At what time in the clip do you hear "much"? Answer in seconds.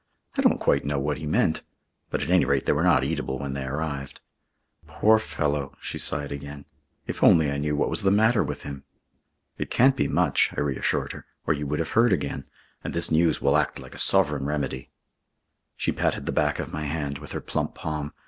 10.07-10.51